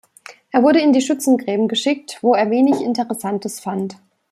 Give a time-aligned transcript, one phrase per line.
[0.51, 3.97] Er wurde in die Schützengräben geschickt, wo er wenig Interessantes fand.